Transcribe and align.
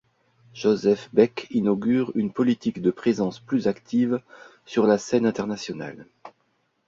Joseph 0.55 1.09
Bech 1.13 1.45
inaugure 1.51 2.11
une 2.15 2.33
politique 2.33 2.81
de 2.81 2.89
présence 2.89 3.39
plus 3.39 3.67
active 3.67 4.19
sur 4.65 4.87
la 4.87 4.97
scène 4.97 5.27
internationale. 5.27 6.07